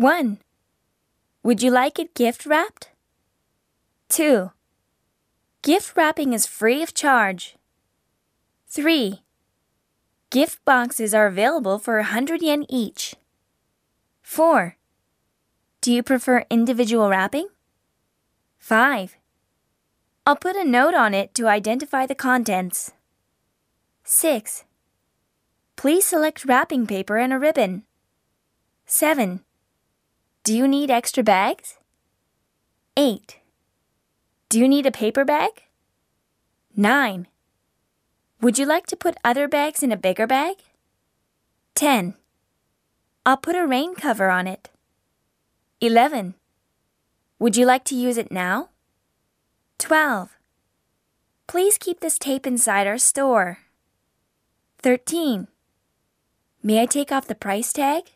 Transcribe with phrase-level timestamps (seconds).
[0.00, 0.38] 1.
[1.42, 2.88] Would you like it gift wrapped?
[4.08, 4.50] 2.
[5.60, 7.56] Gift wrapping is free of charge.
[8.66, 9.20] 3.
[10.30, 13.14] Gift boxes are available for 100 yen each.
[14.22, 14.78] 4.
[15.82, 17.48] Do you prefer individual wrapping?
[18.58, 19.18] 5.
[20.24, 22.92] I'll put a note on it to identify the contents.
[24.04, 24.64] 6.
[25.76, 27.82] Please select wrapping paper and a ribbon.
[28.86, 29.44] 7.
[30.50, 31.78] Do you need extra bags?
[32.96, 33.38] 8.
[34.48, 35.50] Do you need a paper bag?
[36.74, 37.28] 9.
[38.40, 40.56] Would you like to put other bags in a bigger bag?
[41.76, 42.14] 10.
[43.24, 44.70] I'll put a rain cover on it.
[45.80, 46.34] 11.
[47.38, 48.70] Would you like to use it now?
[49.78, 50.36] 12.
[51.46, 53.58] Please keep this tape inside our store.
[54.82, 55.46] 13.
[56.60, 58.10] May I take off the price tag?